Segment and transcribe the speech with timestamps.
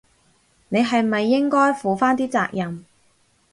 [0.69, 2.83] 你係咪應該負返啲責任？